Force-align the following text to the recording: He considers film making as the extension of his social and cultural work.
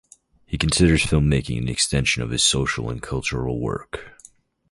He 0.47 0.57
considers 0.57 1.05
film 1.05 1.29
making 1.29 1.59
as 1.59 1.65
the 1.67 1.71
extension 1.73 2.23
of 2.23 2.31
his 2.31 2.41
social 2.43 2.89
and 2.89 3.03
cultural 3.03 3.59
work. 3.59 4.17